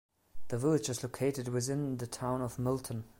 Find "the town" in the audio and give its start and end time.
1.97-2.41